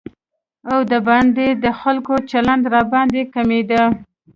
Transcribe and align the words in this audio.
او 0.71 0.79
د 0.91 0.93
باندې 1.07 1.45
د 1.63 1.65
خلکو 1.79 2.13
چلند 2.31 2.63
راباندې 2.73 3.21
غمېده. 3.33 3.83